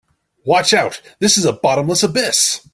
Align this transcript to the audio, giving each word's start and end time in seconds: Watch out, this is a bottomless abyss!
Watch 0.45 0.73
out, 0.73 0.99
this 1.19 1.37
is 1.37 1.45
a 1.45 1.53
bottomless 1.53 2.01
abyss! 2.01 2.61